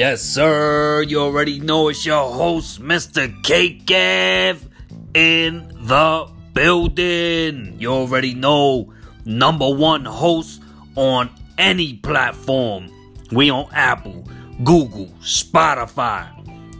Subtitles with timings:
[0.00, 1.02] Yes, sir.
[1.02, 3.30] You already know it's your host, Mr.
[3.42, 4.66] K Gav,
[5.12, 7.76] in the building.
[7.78, 8.94] You already know
[9.26, 10.62] number one host
[10.96, 12.88] on any platform.
[13.30, 14.26] We on Apple,
[14.64, 16.30] Google, Spotify.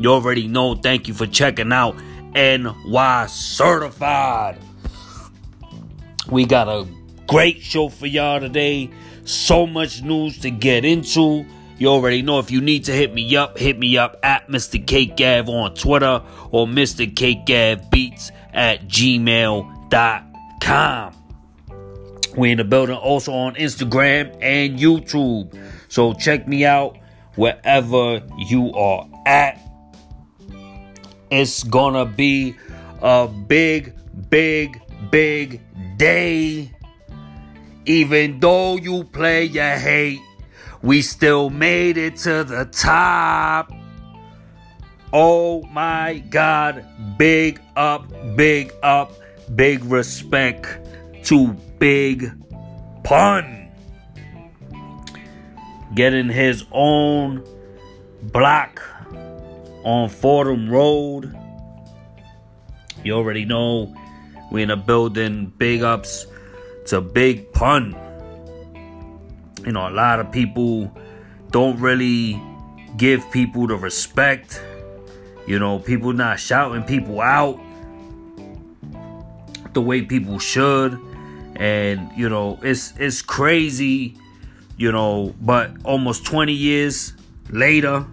[0.00, 0.74] You already know.
[0.74, 1.96] Thank you for checking out
[2.34, 4.56] NY Certified.
[6.30, 6.88] We got a
[7.27, 8.88] great show for y'all today.
[9.27, 11.45] So much news to get into.
[11.80, 14.87] You already know if you need to hit me up, hit me up at Mr.
[14.87, 17.16] K Gav on Twitter or Mr.
[17.16, 19.87] K Gav Beats at gmail.com.
[22.37, 25.59] We're in the building also on Instagram and YouTube.
[25.89, 26.98] So check me out
[27.37, 29.59] wherever you are at.
[31.31, 32.56] It's gonna be
[33.01, 33.95] a big,
[34.28, 35.62] big, big
[35.97, 36.73] day.
[37.87, 40.20] Even though you play your hate,
[40.83, 43.70] we still made it to the top.
[45.12, 46.84] Oh my God.
[47.19, 49.12] Big up, big up,
[49.55, 50.78] big respect
[51.25, 52.33] to Big
[53.05, 53.70] Pun.
[55.95, 57.44] Getting his own
[58.22, 58.81] block
[59.84, 61.37] on Fordham Road.
[63.03, 63.94] You already know
[64.50, 65.53] we're in a building.
[65.59, 66.27] Big ups
[66.87, 67.97] to Big Pun.
[69.64, 70.91] You know, a lot of people
[71.50, 72.41] don't really
[72.97, 74.62] give people the respect.
[75.47, 77.61] You know, people not shouting people out
[79.72, 80.98] the way people should.
[81.56, 84.16] And, you know, it's it's crazy,
[84.77, 87.12] you know, but almost 20 years
[87.50, 88.06] later,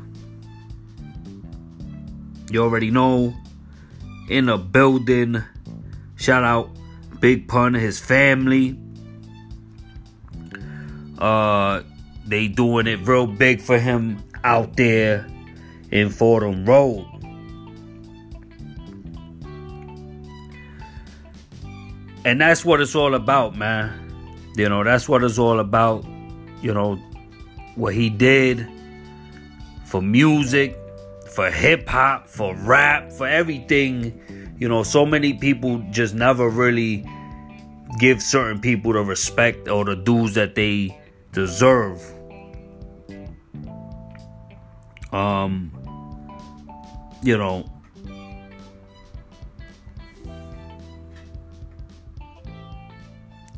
[2.51, 3.35] you already know
[4.29, 5.43] in a building.
[6.15, 6.69] Shout out
[7.19, 8.77] Big Pun and his family.
[11.17, 11.83] Uh,
[12.25, 15.27] they doing it real big for him out there
[15.91, 17.05] in Fordham Road.
[22.25, 24.51] And that's what it's all about, man.
[24.57, 26.05] You know, that's what it's all about.
[26.61, 26.95] You know,
[27.75, 28.67] what he did
[29.85, 30.77] for music,
[31.29, 34.55] for hip hop, for rap, for everything.
[34.59, 37.05] You know, so many people just never really
[37.99, 40.99] give certain people the respect or the dues that they
[41.37, 42.01] deserve.
[45.13, 45.71] Um,
[47.21, 47.63] you know,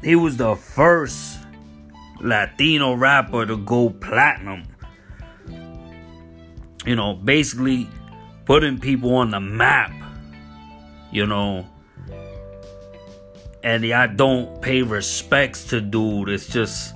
[0.04, 1.40] he was the first
[2.20, 4.64] Latino rapper to go platinum.
[6.86, 7.88] You know, basically
[8.44, 9.94] putting people on the map.
[11.14, 11.66] You know,
[13.64, 16.28] and I don't pay respects to dude.
[16.28, 16.94] It's just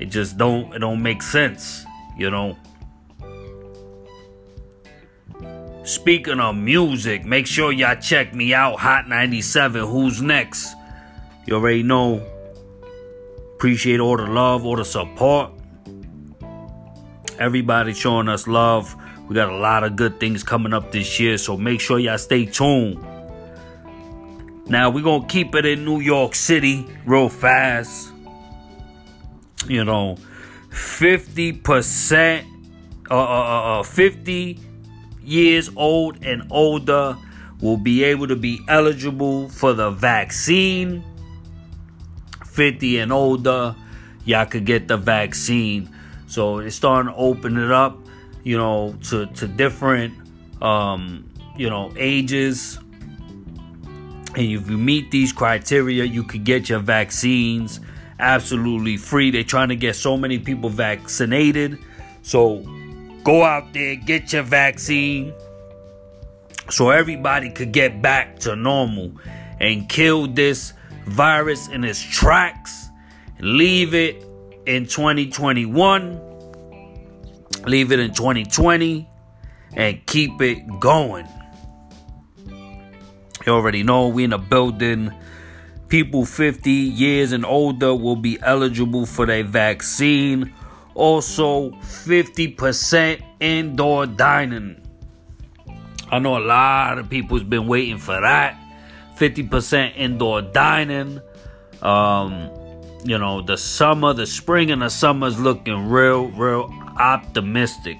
[0.00, 1.84] it just don't it don't make sense,
[2.16, 2.56] you know.
[5.84, 8.78] Speaking of music, make sure y'all check me out.
[8.78, 9.86] Hot 97.
[9.86, 10.74] Who's next?
[11.46, 12.26] You already know.
[13.54, 15.50] Appreciate all the love, all the support.
[17.38, 18.94] Everybody showing us love.
[19.28, 22.18] We got a lot of good things coming up this year, so make sure y'all
[22.18, 23.04] stay tuned.
[24.66, 28.09] Now we're gonna keep it in New York City real fast.
[29.66, 30.16] You know,
[30.70, 32.44] 50%,
[33.10, 34.58] uh, uh, uh, 50
[35.22, 37.16] years old and older
[37.60, 41.04] will be able to be eligible for the vaccine.
[42.46, 43.76] 50 and older,
[44.24, 45.94] y'all could get the vaccine.
[46.26, 47.98] So it's starting to open it up,
[48.44, 50.14] you know, to, to different,
[50.62, 52.78] um, you know, ages
[54.36, 57.80] and if you meet these criteria, you could get your vaccines
[58.20, 59.30] absolutely free.
[59.30, 61.78] They're trying to get so many people vaccinated.
[62.22, 62.58] So
[63.24, 65.34] go out there, get your vaccine
[66.70, 69.12] so everybody could get back to normal
[69.58, 70.72] and kill this
[71.06, 72.88] virus in its tracks.
[73.40, 74.24] Leave it
[74.66, 76.20] in 2021.
[77.66, 79.08] Leave it in 2020
[79.74, 81.26] and keep it going.
[83.46, 85.12] You already know we in a building.
[85.90, 90.54] People 50 years and older will be eligible for their vaccine.
[90.94, 94.80] Also, 50% indoor dining.
[96.08, 98.56] I know a lot of people's been waiting for that.
[99.16, 101.20] 50% indoor dining.
[101.82, 102.50] Um,
[103.04, 107.98] you know, the summer, the spring and the summer is looking real, real optimistic.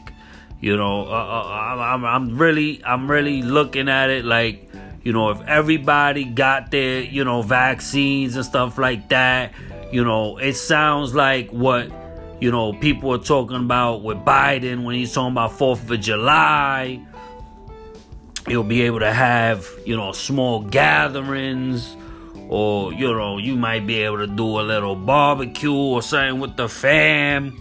[0.60, 4.69] You know, uh, uh, I'm, I'm really, I'm really looking at it like
[5.02, 9.52] you know, if everybody got their, you know, vaccines and stuff like that,
[9.93, 11.91] you know, it sounds like what,
[12.41, 17.00] you know, people are talking about with Biden when he's talking about 4th of July.
[18.49, 21.96] You'll be able to have, you know, small gatherings
[22.50, 26.56] or you know you might be able to do a little barbecue or something with
[26.56, 27.56] the fam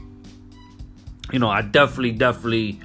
[1.32, 2.80] you know i definitely definitely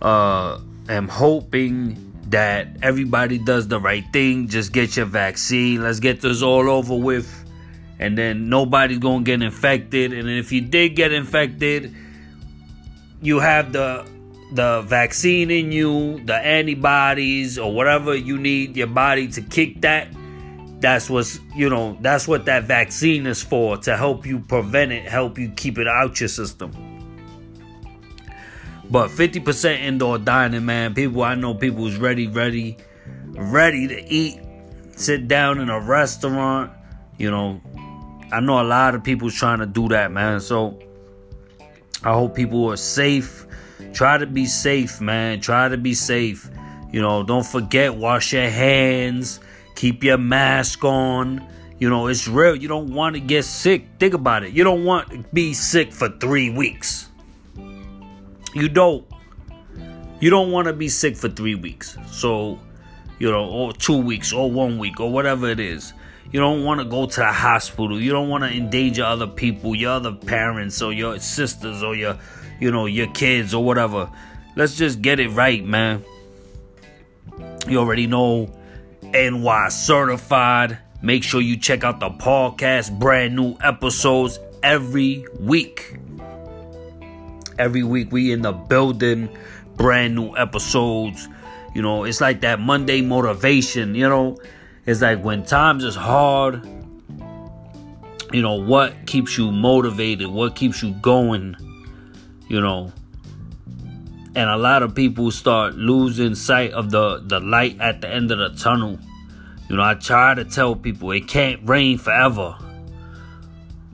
[0.00, 0.58] uh
[0.88, 6.42] am hoping that everybody does the right thing just get your vaccine let's get this
[6.42, 7.44] all over with
[7.98, 11.94] and then nobody's gonna get infected and if you did get infected
[13.20, 14.06] you have the
[14.52, 20.08] the vaccine in you the antibodies or whatever you need your body to kick that
[20.80, 25.04] that's what's you know that's what that vaccine is for to help you prevent it
[25.04, 26.89] help you keep it out your system
[28.90, 32.76] but 50% indoor dining man people i know people who's ready ready
[33.36, 34.40] ready to eat
[34.96, 36.72] sit down in a restaurant
[37.18, 37.60] you know
[38.32, 40.78] i know a lot of people trying to do that man so
[42.04, 43.46] i hope people are safe
[43.92, 46.50] try to be safe man try to be safe
[46.92, 49.40] you know don't forget wash your hands
[49.80, 51.42] Keep your mask on.
[51.78, 52.54] You know, it's real.
[52.54, 53.86] You don't want to get sick.
[53.98, 54.52] Think about it.
[54.52, 57.08] You don't want to be sick for three weeks.
[58.54, 59.06] You don't.
[60.20, 61.96] You don't want to be sick for three weeks.
[62.10, 62.58] So,
[63.18, 65.92] you know, or two weeks, or one week, or whatever it is.
[66.32, 68.00] You don't want to go to the hospital.
[68.00, 72.18] You don't want to endanger other people, your other parents, or your sisters, or your,
[72.60, 74.10] you know, your kids, or whatever.
[74.56, 76.04] Let's just get it right, man.
[77.66, 78.52] You already know
[79.02, 80.78] NY certified.
[81.02, 85.96] Make sure you check out the podcast, brand new episodes every week.
[87.60, 89.28] Every week we in the building,
[89.76, 91.28] brand new episodes.
[91.74, 94.38] You know, it's like that Monday motivation, you know.
[94.86, 96.66] It's like when times is hard,
[98.32, 100.28] you know, what keeps you motivated?
[100.28, 101.54] What keeps you going?
[102.48, 102.92] You know,
[104.34, 108.30] and a lot of people start losing sight of the the light at the end
[108.30, 108.98] of the tunnel
[109.68, 112.56] you know i try to tell people it can't rain forever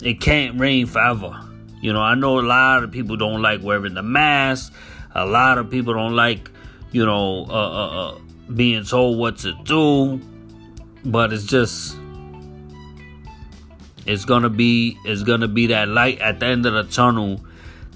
[0.02, 1.45] it can't rain forever
[1.86, 4.72] you know i know a lot of people don't like wearing the mask.
[5.14, 6.50] A lot of people don't like
[6.90, 8.18] you know uh, uh, uh,
[8.54, 10.20] being told what to do.
[11.04, 11.96] But it's just
[14.04, 17.40] it's gonna be it's gonna be that light at the end of the tunnel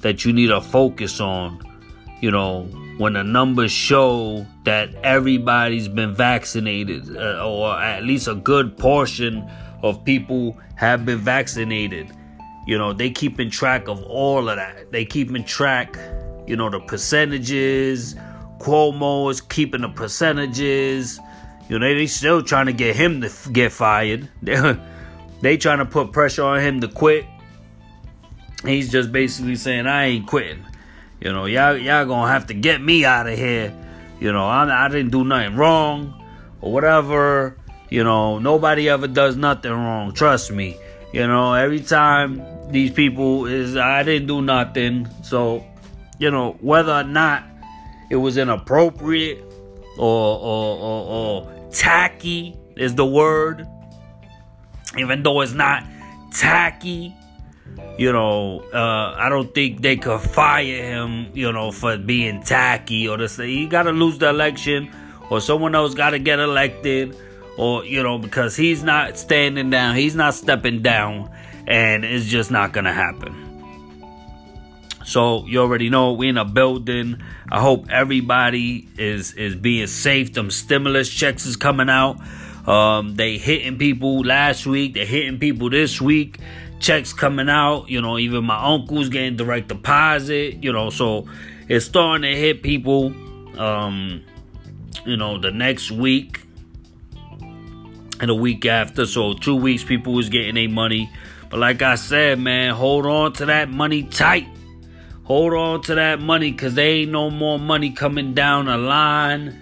[0.03, 1.61] that you need to focus on.
[2.21, 2.63] You know,
[2.99, 9.51] when the numbers show that everybody's been vaccinated, uh, or at least a good portion
[9.83, 12.13] of people have been vaccinated,
[12.71, 14.93] you know, they keeping track of all of that.
[14.93, 15.99] They keeping track,
[16.47, 18.15] you know, the percentages.
[18.61, 21.19] Cuomo is keeping the percentages.
[21.69, 24.29] You know, they still trying to get him to get fired.
[24.43, 24.77] They
[25.43, 27.25] they trying to put pressure on him to quit.
[28.65, 30.65] He's just basically saying, "I ain't quitting."
[31.21, 33.75] You know, y'all y'all gonna have to get me out of here.
[34.21, 36.15] You know, I, I didn't do nothing wrong
[36.61, 37.57] or whatever.
[37.89, 40.13] You know, nobody ever does nothing wrong.
[40.13, 40.79] Trust me.
[41.13, 42.41] You know, every time
[42.73, 45.09] these people is I didn't do nothing.
[45.23, 45.65] So,
[46.19, 47.45] you know, whether or not
[48.11, 49.43] it was inappropriate
[49.99, 53.67] or or, or, or tacky is the word.
[54.99, 55.85] Even though it's not
[56.33, 57.15] tacky,
[57.97, 63.09] you know, uh, I don't think they could fire him, you know, for being tacky
[63.09, 63.37] or this.
[63.37, 64.91] He got to lose the election,
[65.31, 67.17] or someone else got to get elected,
[67.57, 71.31] or you know, because he's not standing down, he's not stepping down,
[71.71, 73.47] and it's just not gonna happen.
[75.05, 77.23] So you already know we in a building.
[77.51, 80.35] I hope everybody is is being safe.
[80.35, 82.21] Them stimulus checks is coming out.
[82.69, 84.95] Um, they hitting people last week.
[84.95, 86.39] They're hitting people this week
[86.81, 87.89] checks coming out.
[87.89, 90.65] You know, even my uncle's getting direct deposit.
[90.65, 91.29] You know, so
[91.69, 93.15] it's starting to hit people.
[93.59, 94.25] Um,
[95.07, 96.41] you know, the next week
[98.21, 99.07] and the week after.
[99.07, 101.11] So two weeks, people is getting their money.
[101.51, 104.49] But like I said, man, hold on to that money tight.
[105.25, 109.61] Hold on to that money, cause there ain't no more money coming down the line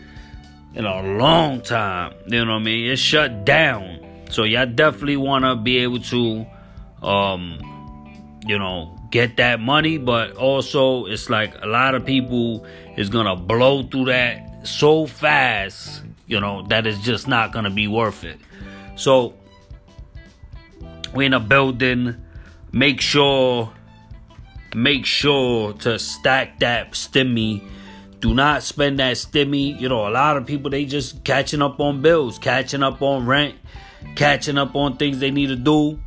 [0.74, 2.14] in a long time.
[2.26, 2.90] You know what I mean?
[2.90, 3.98] It's shut down.
[4.30, 6.46] So y'all definitely wanna be able to
[7.02, 7.58] um,
[8.46, 12.66] you know, get that money, but also it's like a lot of people
[12.96, 17.88] is gonna blow through that so fast, you know, that it's just not gonna be
[17.88, 18.38] worth it.
[18.96, 19.34] So
[21.14, 22.16] we in a building,
[22.72, 23.72] make sure
[24.74, 27.62] make sure to stack that stimmy.
[28.20, 29.78] Do not spend that stimmy.
[29.80, 33.26] You know, a lot of people they just catching up on bills, catching up on
[33.26, 33.54] rent,
[34.16, 35.98] catching up on things they need to do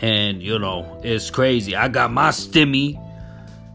[0.00, 1.76] And you know, it's crazy.
[1.76, 2.98] I got my stimmy,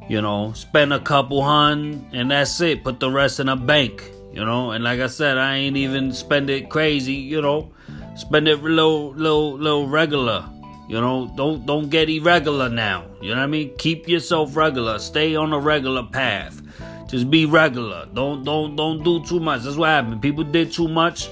[0.10, 2.84] you know, spend a couple hun and that's it.
[2.84, 4.72] Put the rest in a bank, you know.
[4.72, 7.72] And like I said, I ain't even spend it crazy, you know.
[8.15, 10.46] Spend it little little little regular.
[10.88, 13.05] You know, don't don't get irregular now.
[13.22, 13.75] You know what I mean?
[13.77, 15.00] Keep yourself regular.
[15.00, 16.62] Stay on a regular path.
[17.08, 18.08] Just be regular.
[18.13, 19.63] Don't don't don't do too much.
[19.63, 20.22] That's what happened.
[20.22, 21.29] People did too much.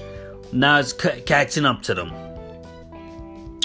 [0.52, 2.12] Now it's c- catching up to them.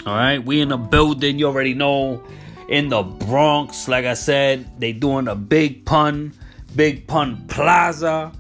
[0.06, 1.40] All right, we in the building.
[1.40, 2.24] You already know.
[2.70, 6.34] In the Bronx, like I said, they doing a big pun,
[6.76, 8.34] big pun plaza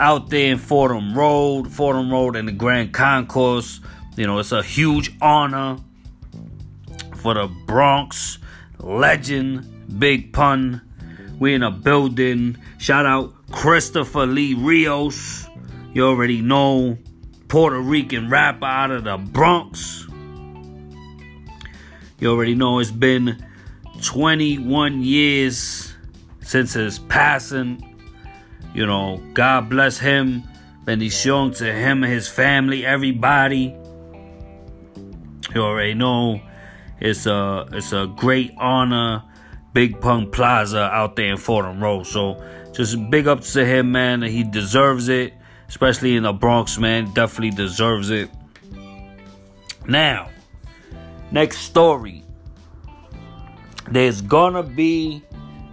[0.00, 3.80] out there in Fordham Road, Fordham Road and the Grand Concourse.
[4.16, 5.76] You know, it's a huge honor
[7.16, 8.38] for the Bronx
[8.78, 10.80] legend, Big Pun.
[11.38, 12.56] We in a building.
[12.78, 15.46] Shout out Christopher Lee Rios.
[15.92, 16.96] You already know
[17.48, 20.06] Puerto Rican rapper out of the Bronx.
[22.18, 23.44] You already know it's been
[24.02, 25.94] 21 years
[26.42, 27.89] since his passing.
[28.74, 30.44] You know, God bless him.
[30.84, 33.76] Bendición to him and his family, everybody.
[35.54, 36.40] You already know
[37.00, 39.24] it's a it's a great honor.
[39.72, 42.06] Big Pun Plaza out there in Fordham Road.
[42.06, 44.22] So just big up to him, man.
[44.22, 45.32] He deserves it,
[45.68, 47.12] especially in the Bronx, man.
[47.12, 48.30] Definitely deserves it.
[49.86, 50.28] Now,
[51.30, 52.24] next story.
[53.90, 55.22] There's gonna be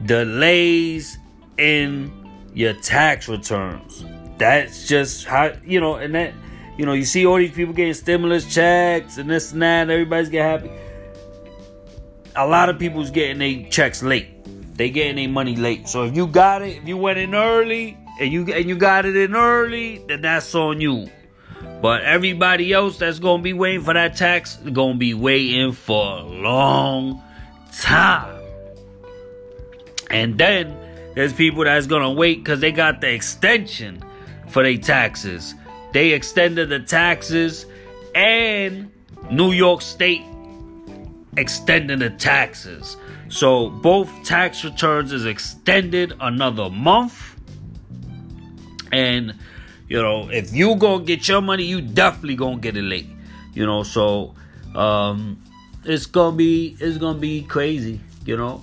[0.06, 1.18] delays
[1.58, 2.12] in
[2.58, 4.04] your tax returns.
[4.40, 6.34] That's just how you know, and that
[6.76, 9.92] you know, you see all these people getting stimulus checks and this and that, and
[9.92, 10.82] everybody's getting happy.
[12.36, 14.28] A lot of people's getting their checks late.
[14.76, 15.88] They getting their money late.
[15.88, 19.06] So if you got it, if you went in early and you and you got
[19.06, 21.12] it in early, then that's on you.
[21.80, 26.24] But everybody else that's gonna be waiting for that tax, gonna be waiting for a
[26.24, 27.22] long
[27.72, 28.42] time.
[30.10, 30.76] And then
[31.18, 34.04] there's people that's gonna wait because they got the extension
[34.50, 35.56] for their taxes.
[35.92, 37.66] They extended the taxes,
[38.14, 38.92] and
[39.32, 40.22] New York State
[41.36, 42.98] extended the taxes.
[43.30, 47.36] So both tax returns is extended another month.
[48.92, 49.34] And
[49.90, 53.10] you know, if you gonna get your money, you definitely gonna get it late.
[53.56, 54.36] You know, so
[54.76, 55.42] um
[55.84, 58.62] it's gonna be it's gonna be crazy, you know.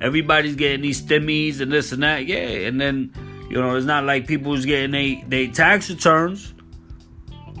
[0.00, 2.36] Everybody's getting these stimmies and this and that, yeah.
[2.36, 3.12] And then,
[3.50, 6.54] you know, it's not like people's getting they they tax returns.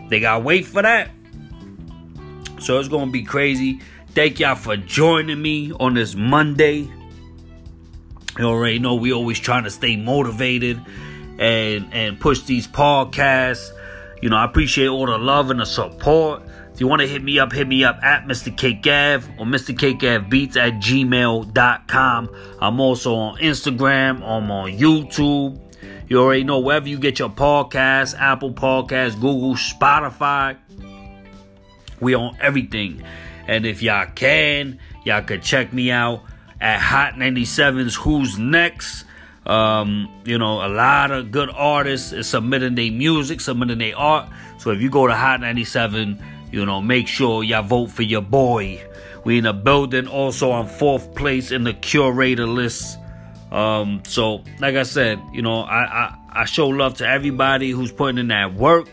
[0.08, 1.10] They gotta wait for that.
[2.60, 3.80] So it's gonna be crazy.
[4.14, 6.90] Thank y'all for joining me on this Monday.
[8.38, 10.80] You already know we always trying to stay motivated
[11.38, 13.70] and and push these podcasts.
[14.22, 16.42] You know, I appreciate all the love and the support.
[16.78, 18.56] If you want to hit me up, hit me up at Mr.
[18.56, 18.70] K
[19.36, 19.76] or Mr.
[19.76, 22.36] K Gav Beats at gmail.com.
[22.60, 25.58] I'm also on Instagram, I'm on YouTube.
[26.08, 30.56] You already know wherever you get your podcasts, Apple Podcasts, Google, Spotify.
[31.98, 33.02] We on everything.
[33.48, 36.22] And if y'all can, y'all could check me out
[36.60, 39.04] at Hot 97's Who's Next.
[39.46, 44.28] Um, you know, a lot of good artists is submitting their music, submitting their art.
[44.58, 48.22] So if you go to Hot 97, you know, make sure y'all vote for your
[48.22, 48.82] boy.
[49.24, 52.98] We in the building, also on fourth place in the curator list.
[53.50, 57.92] Um, so like I said, you know, I, I, I show love to everybody who's
[57.92, 58.88] putting in that work.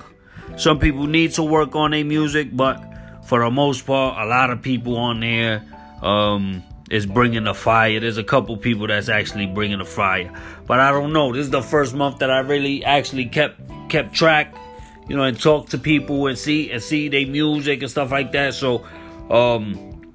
[0.57, 2.81] Some people need to work on their music, but
[3.25, 5.65] for the most part, a lot of people on there
[6.01, 7.99] um, is bringing the fire.
[7.99, 10.31] There's a couple people that's actually bringing the fire,
[10.67, 11.33] but I don't know.
[11.33, 13.59] This is the first month that I really actually kept
[13.89, 14.55] kept track,
[15.07, 18.31] you know, and talk to people and see and see their music and stuff like
[18.31, 18.53] that.
[18.53, 18.85] So,
[19.29, 20.13] um,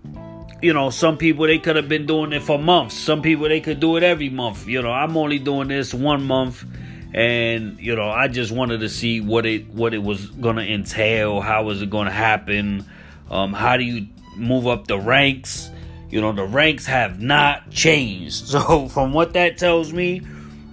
[0.62, 2.94] you know, some people they could have been doing it for months.
[2.94, 4.66] Some people they could do it every month.
[4.66, 6.64] You know, I'm only doing this one month
[7.12, 11.40] and you know i just wanted to see what it what it was gonna entail
[11.40, 12.84] how was it gonna happen
[13.30, 14.06] um, how do you
[14.36, 15.70] move up the ranks
[16.08, 20.22] you know the ranks have not changed so from what that tells me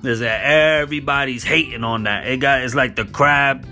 [0.03, 3.65] is that everybody's hating on that it got it's like the crab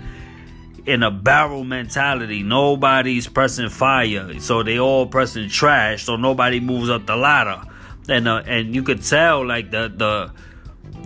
[0.86, 2.42] in a barrel mentality.
[2.42, 7.62] Nobody's pressing fire so they all pressing trash so nobody moves up the ladder.
[8.08, 10.32] And uh, and you could tell like the the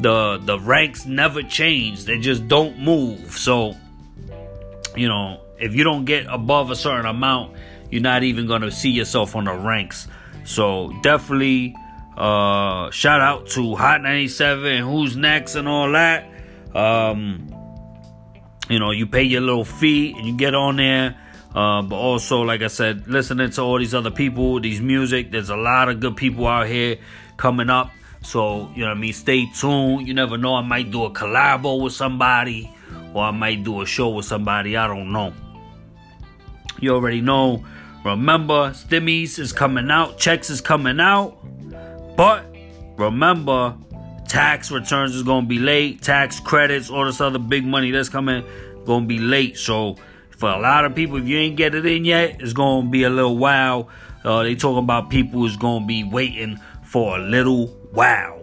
[0.03, 2.05] the the ranks never change.
[2.05, 3.39] They just don't move.
[3.39, 3.75] So
[4.95, 7.57] you know if you don't get above a certain amount
[7.91, 10.07] you're not even gonna see yourself on the ranks.
[10.45, 11.75] So definitely
[12.19, 16.29] uh shout out to hot 97 and who's next and all that.
[16.75, 17.60] Um
[18.71, 21.17] you know you pay your little fee and you get on there
[21.55, 25.33] Uh, but also, like I said, listening to all these other people, these music.
[25.33, 26.99] There's a lot of good people out here
[27.37, 27.91] coming up.
[28.23, 29.13] So, you know I mean?
[29.13, 30.07] Stay tuned.
[30.07, 30.55] You never know.
[30.55, 32.71] I might do a collabo with somebody
[33.15, 34.77] or I might do a show with somebody.
[34.77, 35.33] I don't know.
[36.79, 37.65] You already know.
[38.05, 41.37] Remember, Stimmies is coming out, checks is coming out.
[42.17, 42.47] But
[42.97, 43.75] remember,
[44.31, 48.45] tax returns is gonna be late, tax credits, all this other big money that's coming
[48.85, 49.59] gonna be late.
[49.59, 49.97] So
[50.39, 53.03] for a lot of people, if you ain't get it in yet, it's gonna be
[53.03, 53.89] a little while.
[54.25, 58.41] Uh, they talking about people is gonna be waiting for a little while.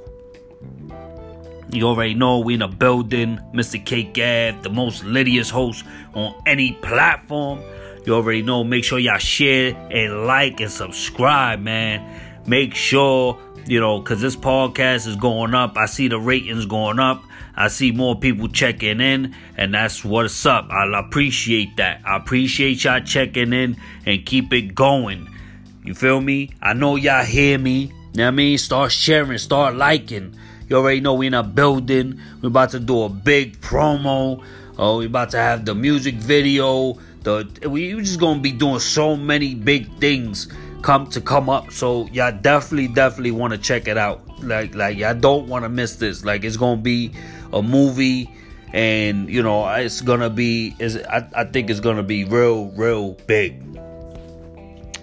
[1.72, 3.84] You already know we in a building, Mr.
[3.84, 7.62] K Gav, the most littiest host on any platform.
[8.06, 8.66] You already know.
[8.66, 12.02] Make sure y'all share and like and subscribe, man.
[12.46, 13.38] Make sure,
[13.68, 15.78] you know, because this podcast is going up.
[15.78, 17.24] I see the ratings going up.
[17.56, 20.70] I see more people checking in, and that's what's up.
[20.70, 22.02] I appreciate that.
[22.06, 25.28] I appreciate y'all checking in and keep it going.
[25.84, 26.52] You feel me?
[26.62, 27.82] I know y'all hear me.
[27.82, 28.58] You know what I mean?
[28.58, 30.36] Start sharing, start liking.
[30.70, 32.20] You already know we in a building.
[32.42, 34.44] We're about to do a big promo.
[34.78, 36.98] Oh, we about to have the music video.
[37.24, 40.48] The we just gonna be doing so many big things
[40.82, 41.72] come to come up.
[41.72, 44.22] So y'all definitely, definitely want to check it out.
[44.44, 46.24] Like, like y'all don't want to miss this.
[46.24, 47.12] Like, it's gonna be
[47.54, 48.30] a movie,
[48.74, 50.76] and you know, it's gonna be.
[50.80, 53.64] Is I, I think it's gonna be real, real big.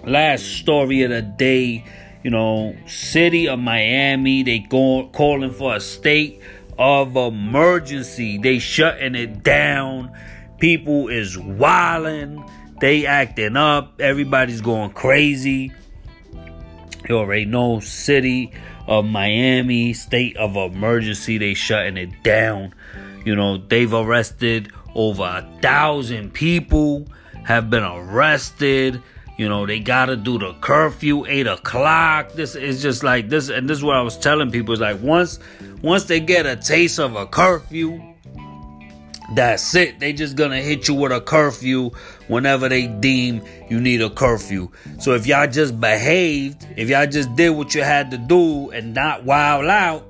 [0.05, 1.83] Last story of the day
[2.25, 6.41] you know, city of Miami, they go calling for a state
[6.75, 8.39] of emergency.
[8.39, 10.11] They shutting it down.
[10.57, 12.43] People is wilding.
[12.85, 13.99] They acting up.
[13.99, 15.73] Everybody's going crazy.
[17.09, 18.53] You already know, city
[18.85, 21.39] of Miami, state of emergency.
[21.39, 22.75] They shutting it down.
[23.25, 27.07] You know, they've arrested over a thousand people
[27.43, 29.01] have been arrested.
[29.35, 32.33] You know, they gotta do the curfew, eight o'clock.
[32.33, 34.75] This is just like this, and this is what I was telling people.
[34.75, 35.39] Is like once,
[35.81, 37.99] once they get a taste of a curfew,
[39.33, 39.99] that's it.
[39.99, 41.89] They just gonna hit you with a curfew
[42.27, 44.69] whenever they deem you need a curfew.
[44.99, 48.93] So if y'all just behaved, if y'all just did what you had to do and
[48.93, 50.07] not wild out,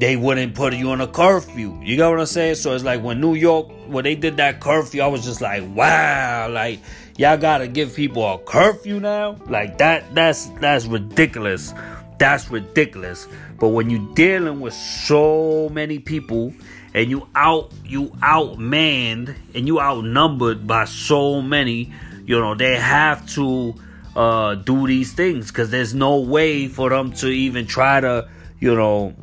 [0.00, 1.78] they wouldn't put you on a curfew.
[1.82, 2.56] You got what I'm saying?
[2.56, 5.62] So it's like when New York, when they did that curfew, I was just like,
[5.74, 6.80] wow, like
[7.16, 11.72] y'all gotta give people a curfew now like that that's that's ridiculous
[12.18, 13.28] that's ridiculous
[13.60, 16.52] but when you're dealing with so many people
[16.94, 21.92] and you out you outmanned and you outnumbered by so many
[22.24, 23.74] you know they have to
[24.16, 28.28] uh do these things because there's no way for them to even try to
[28.60, 29.14] you know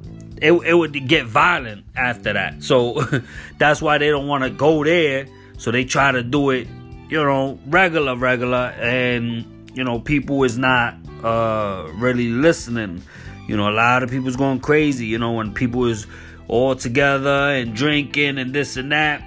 [0.42, 3.02] it, it would get violent after that so
[3.58, 5.26] that's why they don't want to go there
[5.58, 6.68] so they try to do it
[7.12, 13.04] you know, regular, regular, and you know, people is not uh really listening.
[13.48, 16.08] You know, a lot of people's going crazy, you know, when people is
[16.52, 19.24] all together and drinking and this and that.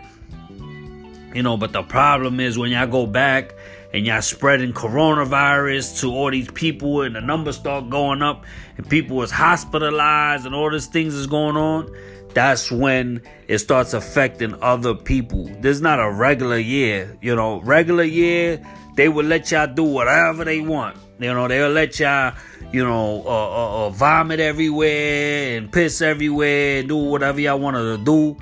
[1.35, 3.53] You know, but the problem is when y'all go back
[3.93, 8.45] and y'all spreading coronavirus to all these people and the numbers start going up
[8.77, 11.93] and people is hospitalized and all these things is going on
[12.35, 15.45] that's when it starts affecting other people.
[15.61, 17.17] This is not a regular year.
[17.23, 18.65] You know, regular year,
[18.97, 20.97] they will let y'all do whatever they want.
[21.19, 22.35] You know, they'll let y'all,
[22.73, 27.97] you know, uh, uh, uh, vomit everywhere and piss everywhere, and do whatever y'all wanted
[27.97, 28.37] to do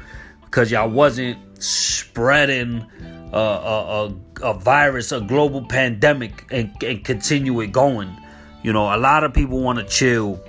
[0.45, 2.87] because y'all wasn't spreading
[3.33, 8.15] uh, a, a, a, virus, a global pandemic, and, and continue it going.
[8.63, 10.43] You know, a lot of people want to chill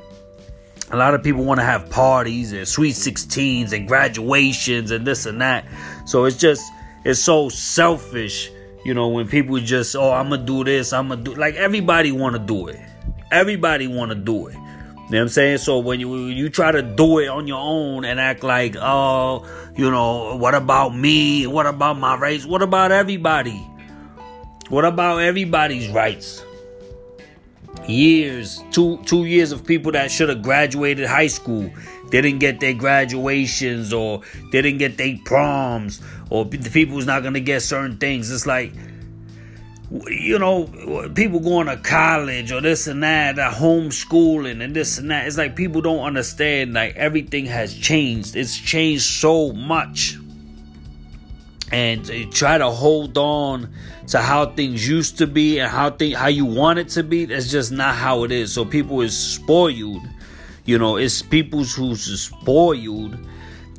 [0.94, 5.26] a lot of people want to have parties and sweet 16s and graduations and this
[5.26, 5.66] and that.
[6.06, 6.62] So it's just,
[7.04, 8.52] it's so selfish,
[8.86, 11.36] you know, when people just, oh, I'm going to do this, I'm going to do,
[11.36, 12.80] like everybody want to do it.
[13.32, 14.54] Everybody want to do it.
[14.54, 15.58] You know what I'm saying?
[15.58, 19.48] So when you you try to do it on your own and act like, oh,
[19.76, 21.48] you know, what about me?
[21.48, 22.46] What about my rights?
[22.46, 23.58] What about everybody?
[24.70, 26.44] What about everybody's rights?
[27.88, 31.70] Years, two two years of people that should have graduated high school
[32.10, 37.40] didn't get their graduations or didn't get their proms or the people who's not gonna
[37.40, 38.32] get certain things.
[38.32, 38.74] It's like
[40.08, 40.66] you know,
[41.14, 45.28] people going to college or this and that, that homeschooling and this and that.
[45.28, 48.36] It's like people don't understand like everything has changed.
[48.36, 50.18] It's changed so much.
[51.74, 53.74] And try to hold on
[54.10, 57.26] to how things used to be and how thing how you want it to be.
[57.26, 58.54] That's just not how it is.
[58.54, 60.04] So people is spoiled.
[60.66, 63.18] You know, it's people who's spoiled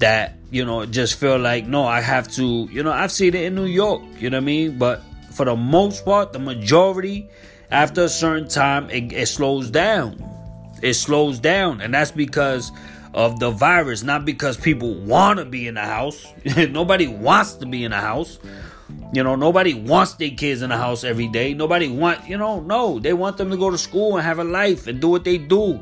[0.01, 2.69] that you know just feel like no, I have to.
[2.71, 4.03] You know, I've seen it in New York.
[4.19, 4.77] You know what I mean?
[4.77, 7.29] But for the most part, the majority,
[7.71, 10.23] after a certain time, it, it slows down.
[10.83, 12.73] It slows down, and that's because
[13.15, 16.27] of the virus, not because people want to be in the house.
[16.57, 18.39] nobody wants to be in the house.
[19.13, 21.55] You know, nobody wants their kids in the house every day.
[21.55, 24.45] Nobody want, you know, no, they want them to go to school and have a
[24.45, 25.81] life and do what they do.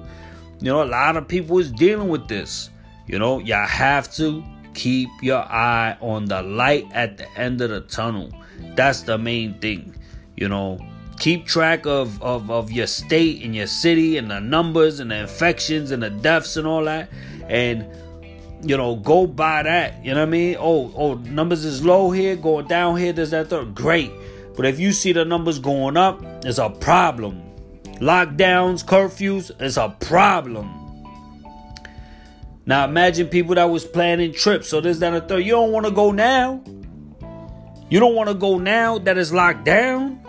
[0.61, 2.69] You know, a lot of people is dealing with this.
[3.07, 7.71] You know, y'all have to keep your eye on the light at the end of
[7.71, 8.31] the tunnel.
[8.77, 9.97] That's the main thing.
[10.37, 10.79] You know,
[11.23, 15.17] keep track of, of, of your state and your city and the numbers and the
[15.17, 17.09] infections and the deaths and all that.
[17.49, 17.87] And
[18.69, 20.05] you know, go by that.
[20.05, 20.57] You know what I mean?
[20.59, 23.73] Oh, oh, numbers is low here, going down here, there's that third.
[23.73, 24.11] Great.
[24.57, 27.41] But if you see the numbers going up, it's a problem.
[28.01, 30.81] Lockdowns, curfews, it's a problem.
[32.67, 34.69] Now imagine people that was planning trips.
[34.69, 35.45] So there's that a third.
[35.45, 36.65] You don't want to go now.
[37.91, 40.22] You don't want to go now that it's locked down.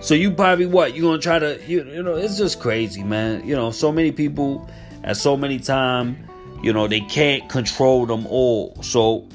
[0.00, 0.94] So you probably what?
[0.94, 3.46] You're gonna try to you, you know, it's just crazy, man.
[3.46, 4.68] You know, so many people
[5.02, 6.28] at so many time,
[6.62, 8.76] you know, they can't control them all.
[8.82, 9.28] So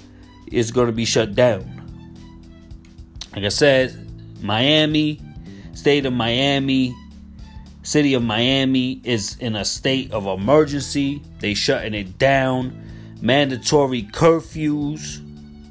[0.47, 1.67] it's gonna be shut down.
[3.33, 4.07] Like I said,
[4.41, 5.21] Miami,
[5.73, 6.95] state of Miami,
[7.83, 11.21] City of Miami is in a state of emergency.
[11.39, 12.77] They shutting it down.
[13.21, 15.19] Mandatory curfews.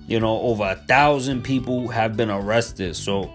[0.09, 2.97] You know, over a thousand people have been arrested.
[2.97, 3.33] So,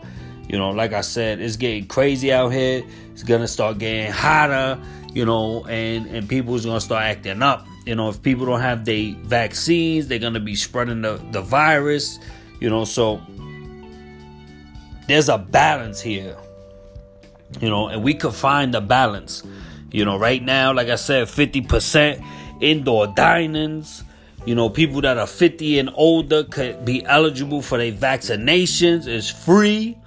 [0.56, 2.82] you know, like I said, it's getting crazy out here.
[3.12, 4.80] It's gonna start getting hotter.
[5.14, 7.68] You know, and and people's gonna start acting up.
[7.86, 12.20] You know, if people don't have their vaccines, they're gonna be spreading the the virus.
[12.62, 13.22] You know, so
[15.08, 16.38] there's a balance here
[17.62, 19.44] you know, and we could find the balance.
[19.92, 22.24] You know, right now, like I said, 50%
[22.62, 24.04] indoor dinings.
[24.46, 29.08] You know, people that are 50 and older could be eligible for their vaccinations.
[29.08, 29.98] It's free.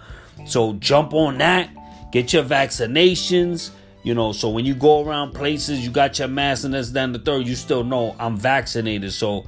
[0.48, 1.70] So jump on that.
[2.12, 3.70] Get your vaccinations.
[4.02, 7.12] You know, so when you go around places, you got your mask and that's down
[7.12, 9.12] the third, you still know I'm vaccinated.
[9.12, 9.44] So,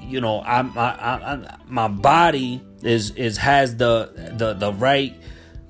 [0.00, 5.14] you know, I'm I, I, my body is is has the the the right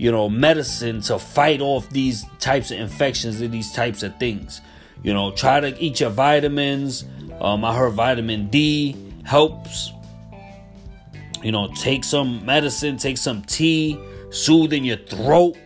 [0.03, 4.61] you know, medicine to fight off these types of infections and these types of things.
[5.05, 7.05] You know, try to eat your vitamins.
[7.41, 9.93] Um, I heard vitamin D helps.
[11.41, 13.97] You know, take some medicine, take some tea,
[14.33, 15.57] soothing your throat.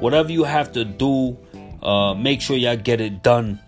[0.00, 1.36] Whatever you have to do,
[1.82, 3.60] uh, make sure y'all get it done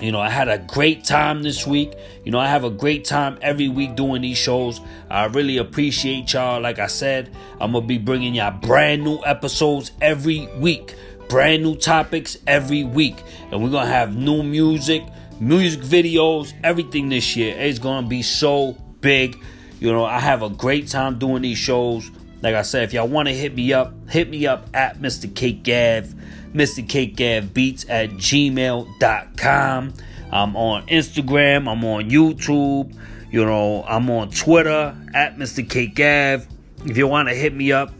[0.00, 1.92] you know, I had a great time this week.
[2.24, 4.80] You know, I have a great time every week doing these shows.
[5.10, 6.60] I really appreciate y'all.
[6.60, 10.94] Like I said, I'm going to be bringing y'all brand new episodes every week,
[11.28, 13.16] brand new topics every week.
[13.50, 15.02] And we're going to have new music,
[15.40, 17.56] music videos, everything this year.
[17.58, 19.36] It's going to be so big.
[19.80, 22.08] You know, I have a great time doing these shows.
[22.40, 25.34] Like I said, if y'all want to hit me up, hit me up at Mr.
[25.34, 26.14] K Gav
[26.52, 26.86] Mr.
[26.88, 29.94] K Gav Beats at gmail.com.
[30.30, 32.94] I'm on Instagram, I'm on YouTube,
[33.30, 35.68] you know, I'm on Twitter at Mr.
[35.68, 36.46] K Gav.
[36.84, 37.92] If you want to hit me up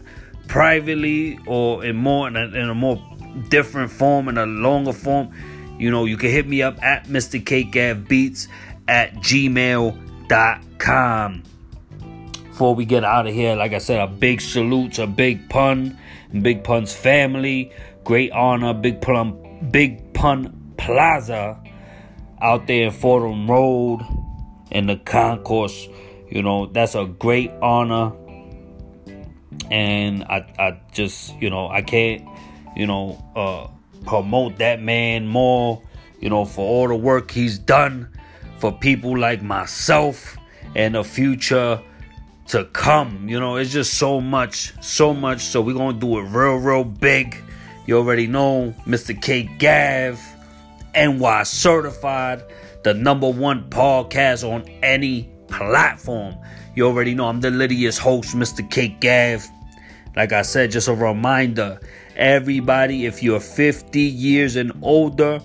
[0.47, 3.01] privately or in more in a, in a more
[3.49, 5.31] different form, in a longer form,
[5.77, 7.43] you know, you can hit me up at Mr.
[7.43, 8.47] K Gav Beats
[8.87, 9.93] at gmail.com.
[12.59, 15.97] Before we get out of here, like I said, a big salute to Big Pun
[16.41, 17.71] Big Pun's family
[18.03, 21.57] great honor, Big Pun, Big Pun Plaza
[22.41, 24.01] out there in Fordham Road
[24.71, 25.87] in the concourse.
[26.29, 28.11] You know, that's a great honor.
[29.71, 32.27] And I, I just, you know, I can't,
[32.75, 33.69] you know, uh,
[34.05, 35.81] promote that man more,
[36.19, 38.09] you know, for all the work he's done
[38.57, 40.35] for people like myself
[40.75, 41.81] and the future
[42.49, 43.29] to come.
[43.29, 45.41] You know, it's just so much, so much.
[45.41, 47.35] So we're gonna do it real, real big.
[47.85, 49.19] You already know Mr.
[49.19, 50.19] K Gav,
[50.93, 52.43] NY certified,
[52.83, 56.35] the number one podcast on any platform.
[56.75, 58.69] You already know I'm the Lydia's host, Mr.
[58.69, 59.47] K Gav.
[60.15, 61.79] Like I said, just a reminder
[62.15, 65.39] everybody, if you're 50 years and older,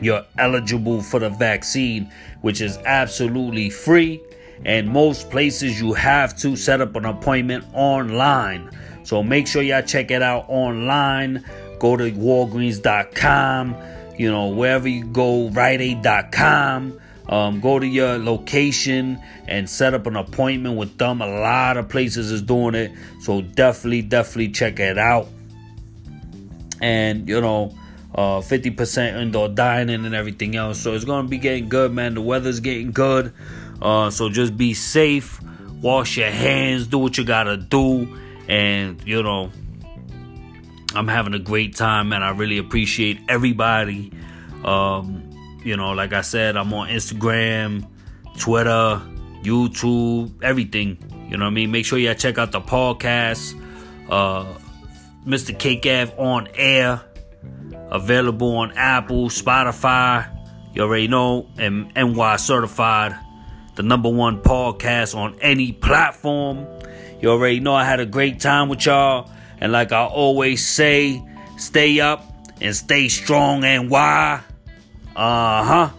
[0.00, 2.10] you're eligible for the vaccine,
[2.42, 4.20] which is absolutely free.
[4.64, 8.70] And most places you have to set up an appointment online.
[9.04, 11.44] So make sure y'all check it out online.
[11.78, 13.76] Go to walgreens.com,
[14.18, 17.00] you know, wherever you go, riteaid.com.
[17.28, 21.22] Um, go to your location and set up an appointment with them.
[21.22, 22.92] A lot of places is doing it.
[23.20, 25.28] So definitely, definitely check it out.
[26.80, 27.72] And, you know,
[28.14, 30.80] uh, 50% indoor dining and everything else.
[30.80, 32.14] So it's going to be getting good, man.
[32.14, 33.32] The weather's getting good.
[33.80, 35.40] Uh, so just be safe
[35.80, 39.50] wash your hands, do what you gotta do, and you know,
[40.94, 44.12] I'm having a great time, and I really appreciate everybody.
[44.64, 45.30] Um,
[45.64, 47.86] you know, like I said, I'm on Instagram,
[48.38, 49.00] Twitter,
[49.42, 50.98] YouTube, everything.
[51.30, 51.70] You know what I mean?
[51.70, 53.56] Make sure you check out the podcast.
[54.08, 54.46] Uh,
[55.24, 55.54] Mr.
[55.54, 57.02] Ave on air.
[57.90, 60.28] Available on Apple, Spotify.
[60.74, 61.48] You already know.
[61.58, 63.16] And NY certified.
[63.80, 66.66] The number one podcast on any platform.
[67.18, 69.30] You already know I had a great time with y'all.
[69.58, 72.22] And like I always say, stay up
[72.60, 74.42] and stay strong and why?
[75.16, 75.90] Uh huh.